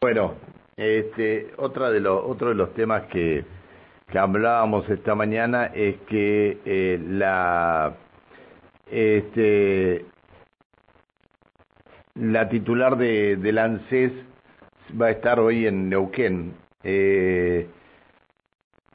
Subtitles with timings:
[0.00, 0.34] Bueno,
[0.76, 3.44] este, otra de los, otro de los temas que,
[4.06, 7.96] que hablábamos esta mañana es que eh, la,
[8.88, 10.06] este,
[12.14, 14.12] la titular de, del ANSES
[15.00, 16.54] va a estar hoy en Neuquén.
[16.84, 17.66] Eh,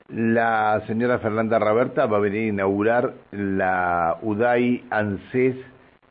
[0.08, 5.58] la señora Fernanda Raberta va a venir a inaugurar la UDAI ANSES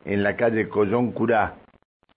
[0.05, 1.55] en la calle Collón Curá,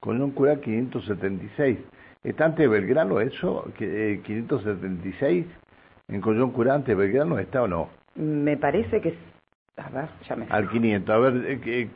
[0.01, 1.94] Collón Curá 576.
[2.25, 3.65] ¿Está ante Belgrano eso?
[3.79, 5.45] Eh, ¿576?
[6.07, 7.89] ¿En Collón Curá ante Belgrano está o no?
[8.15, 9.15] Me parece que...
[9.77, 10.47] A ver, ya me...
[10.49, 11.89] Al 500, a ver, eh,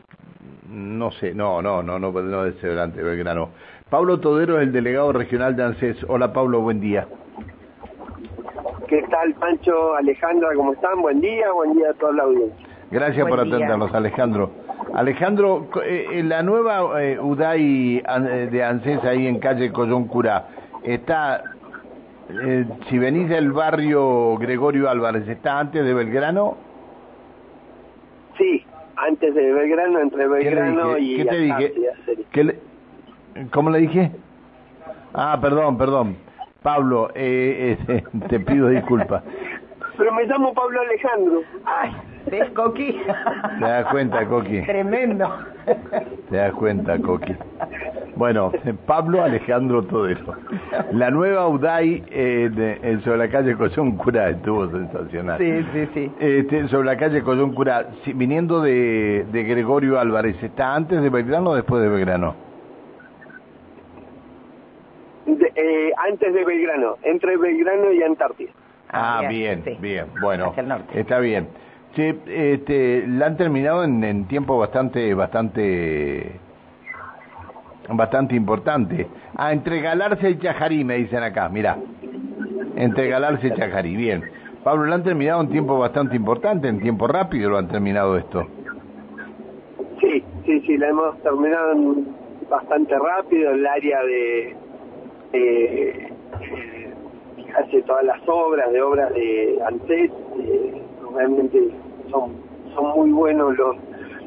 [0.70, 3.50] no sé, no, no, no, no, no debe ser ante Belgrano.
[3.90, 6.06] Pablo Todero es el delegado regional de ANSES.
[6.08, 7.08] Hola Pablo, buen día.
[8.88, 10.50] ¿Qué tal, Pancho, Alejandra?
[10.56, 11.02] ¿Cómo están?
[11.02, 12.68] Buen día, buen día a toda la audiencia.
[12.92, 13.56] Gracias Buen por día.
[13.56, 14.52] atendernos, Alejandro.
[14.94, 20.48] Alejandro, co- eh, la nueva eh, UDAI eh, de ANSES ahí en calle Collón Curá,
[20.84, 21.44] está,
[22.30, 26.58] eh, si venís del barrio Gregorio Álvarez, ¿está antes de Belgrano?
[28.38, 28.64] Sí,
[28.96, 31.74] antes de Belgrano, entre ¿Qué le Belgrano y ¿Qué te dije?
[32.32, 32.60] ¿Qué le-
[33.52, 34.12] ¿Cómo le dije?
[35.14, 36.18] Ah, perdón, perdón.
[36.62, 39.24] Pablo, eh, eh, te pido disculpas.
[39.98, 41.42] Pero me llamo Pablo Alejandro.
[41.66, 41.92] ¡Ay!
[42.26, 42.94] ¿Ves, Coqui?
[43.60, 44.62] ¿Te das cuenta, Coqui?
[44.62, 45.30] Tremendo.
[46.30, 47.36] Te das cuenta, Coqui.
[48.16, 48.52] Bueno,
[48.86, 50.36] Pablo Alejandro Todero.
[50.92, 55.38] La nueva UDAI eh, de- eh, sobre la calle Collón Curá estuvo sensacional.
[55.38, 56.12] Sí, sí, sí.
[56.20, 61.10] Este, sobre la calle Collón Curá, si- viniendo de, de Gregorio Álvarez, ¿está antes de
[61.10, 62.36] Belgrano o después de Belgrano?
[65.26, 68.52] De- eh, antes de Belgrano, entre Belgrano y Antártida.
[68.92, 69.78] Ah, bien, sí.
[69.80, 71.00] bien, bueno, Hacia el norte.
[71.00, 71.48] está bien.
[71.96, 76.40] Sí, este, la han terminado en, en tiempo bastante, bastante,
[77.90, 79.08] bastante importante.
[79.36, 81.78] Ah, entre y Chajarí, me dicen acá, mira,
[82.76, 84.24] entre y Chajarí, bien.
[84.64, 88.46] Pablo, la han terminado en tiempo bastante importante, en tiempo rápido lo han terminado esto.
[90.00, 92.08] Sí, sí, sí, la hemos terminado en-
[92.50, 93.52] bastante rápido.
[93.52, 94.56] El área de.
[95.34, 96.14] eh,
[97.58, 100.82] hace todas las obras, de obras de ANSES, eh,
[101.14, 101.70] realmente
[102.10, 102.32] son,
[102.76, 103.76] son muy buenos los,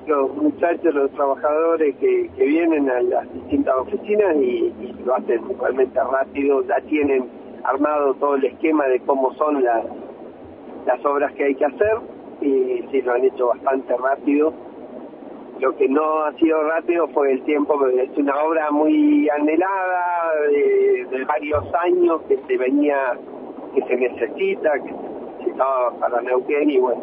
[0.06, 4.72] los muchachos, los trabajadores que, que vienen a las distintas oficinas y,
[5.04, 7.28] lo hacen realmente rápido, ya tienen
[7.64, 9.84] armado todo el esquema de cómo son las,
[10.86, 11.98] las obras que hay que hacer
[12.40, 14.52] y sí lo han hecho bastante rápido.
[15.60, 21.06] Lo que no ha sido rápido fue el tiempo, es una obra muy anhelada, de,
[21.10, 23.16] de varios años, que se venía,
[23.74, 25.11] que se necesita, que se
[25.52, 27.02] necesitaba para Neuquén y bueno,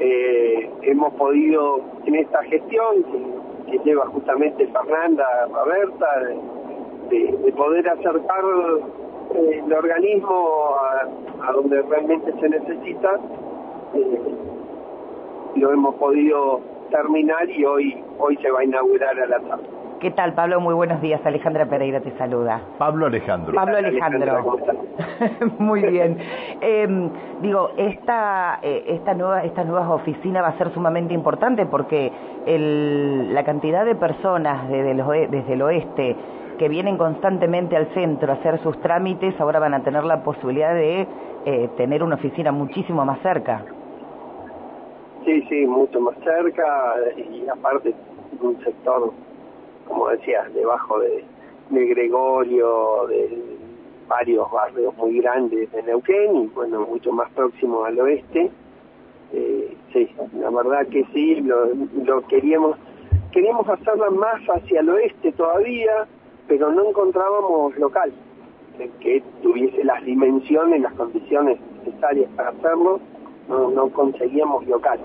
[0.00, 7.88] eh, hemos podido en esta gestión que, lleva justamente Fernanda Roberta, de, de- de poder
[7.88, 8.44] acercar
[9.34, 13.18] eh, el organismo a, a donde realmente se necesita,
[13.94, 14.20] eh,
[15.56, 19.64] lo hemos podido terminar y hoy hoy se va a inaugurar a la tarde.
[20.04, 20.60] ¿Qué tal, Pablo?
[20.60, 21.24] Muy buenos días.
[21.24, 22.60] Alejandra Pereira te saluda.
[22.76, 23.54] Pablo Alejandro.
[23.54, 24.42] Pablo Alejandro.
[24.42, 24.58] ¿cómo
[25.58, 26.18] Muy bien.
[26.60, 27.10] Eh,
[27.40, 32.12] digo, esta, eh, esta nueva, estas nuevas oficinas va a ser sumamente importante porque
[32.44, 36.16] el, la cantidad de personas desde el, desde el oeste
[36.58, 40.74] que vienen constantemente al centro a hacer sus trámites ahora van a tener la posibilidad
[40.74, 41.08] de
[41.46, 43.64] eh, tener una oficina muchísimo más cerca.
[45.24, 47.94] Sí, sí, mucho más cerca y aparte
[48.42, 49.10] un sector,
[49.86, 51.24] como decía, debajo de,
[51.70, 53.42] Gregorio, de
[54.06, 58.50] varios barrios muy grandes de Neuquén y bueno, mucho más próximo al oeste.
[59.32, 60.08] Eh, sí,
[60.38, 62.76] la verdad que sí, lo, queríamos,
[63.32, 66.06] queríamos hacerla más hacia el oeste todavía,
[66.46, 68.12] pero no encontrábamos local
[69.00, 73.00] que, tuviese las dimensiones, las condiciones necesarias para hacerlo,
[73.48, 74.98] no, conseguíamos local.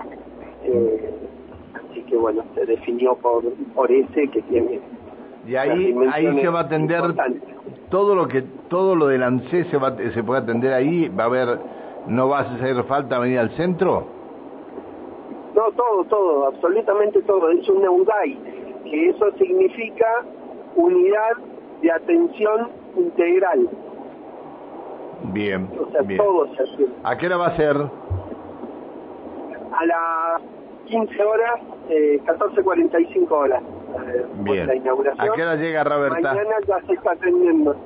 [0.64, 1.19] Eh,
[2.20, 3.42] bueno, se definió por,
[3.74, 4.80] por ese que tiene
[5.46, 7.02] Y ahí, ahí se va a atender
[7.90, 11.26] todo lo que todo lo del ANSES se va se puede atender ahí, va a
[11.26, 11.58] haber
[12.06, 14.06] no va a hacer falta venir al centro.
[15.54, 17.50] No, todo, todo, absolutamente todo.
[17.50, 18.38] Es una UDAI,
[18.84, 20.06] que eso significa
[20.76, 21.32] unidad
[21.82, 23.68] de atención integral.
[25.32, 26.18] Bien, O sea, bien.
[26.18, 26.86] todo se hace.
[27.02, 27.76] ¿A qué hora va a ser?
[27.76, 30.42] A las
[30.86, 31.60] 15 horas,
[31.90, 33.62] eh, 14.45 horas.
[33.62, 34.66] eh, Bien.
[34.66, 35.28] La inauguración.
[35.28, 36.20] ¿A qué hora llega Roberta?
[36.34, 37.76] Mañana ya se está atendiendo.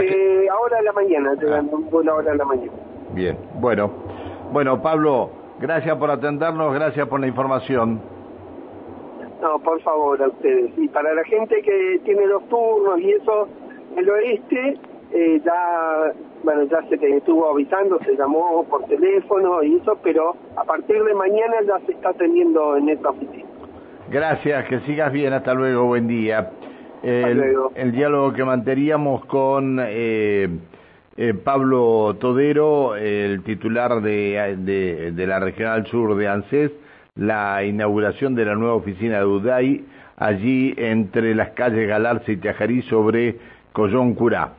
[0.00, 2.72] Eh, ahora a la mañana, llegando un vuelo ahora a la mañana.
[3.14, 3.90] Bien, bueno,
[4.52, 5.30] bueno Pablo,
[5.60, 7.98] gracias por atendernos, gracias por la información.
[9.40, 10.72] No, por favor, a ustedes.
[10.76, 13.48] Y para la gente que tiene los turnos y eso,
[13.96, 14.76] el oeste,
[15.12, 16.12] eh, ya,
[16.44, 21.02] bueno, ya se te estuvo avisando, se llamó por teléfono y eso, pero a partir
[21.02, 23.48] de mañana ya se está teniendo en esta oficina.
[24.10, 26.50] Gracias, que sigas bien, hasta luego, buen día.
[27.02, 30.48] El, el diálogo que manteníamos con eh,
[31.16, 36.72] eh, Pablo Todero, el titular de, de, de, la Regional Sur de ANSES,
[37.16, 39.84] la inauguración de la nueva oficina de UDAI,
[40.16, 43.36] allí entre las calles Galarza y Tajarí sobre
[43.72, 44.54] Collón Curá.